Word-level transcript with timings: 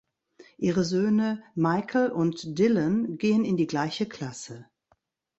Ihre 0.57 0.83
Söhne 0.83 1.43
Michael 1.53 2.09
und 2.09 2.57
Dylan 2.57 3.19
gehen 3.19 3.45
in 3.45 3.55
die 3.55 3.67
gleiche 3.67 4.07
Klasse. 4.07 4.65